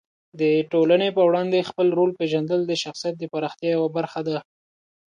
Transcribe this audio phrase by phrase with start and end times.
[0.39, 0.41] د
[0.71, 4.37] ټولنې په وړاندې خپل رول پېژندل د شخصیت د پراختیا یوه برخه ده.